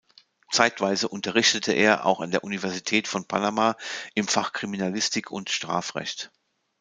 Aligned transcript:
Zeitweise 0.51 1.07
unterrichtete 1.09 1.73
er 1.73 2.07
auch 2.07 2.21
an 2.21 2.31
der 2.31 2.43
Universität 2.43 3.07
von 3.07 3.27
Panama 3.27 3.75
im 4.15 4.27
Fach 4.27 4.51
Kriminalistik 4.51 5.29
und 5.29 5.51
Strafrecht. 5.51 6.31